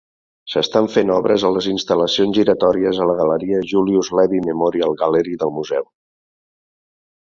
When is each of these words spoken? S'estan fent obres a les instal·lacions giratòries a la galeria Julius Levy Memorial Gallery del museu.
S'estan 0.53 0.87
fent 0.93 1.11
obres 1.15 1.45
a 1.49 1.51
les 1.57 1.67
instal·lacions 1.73 2.37
giratòries 2.39 3.03
a 3.03 3.09
la 3.11 3.19
galeria 3.21 3.63
Julius 3.75 4.13
Levy 4.23 4.43
Memorial 4.51 5.01
Gallery 5.05 5.41
del 5.47 5.59
museu. 5.63 5.91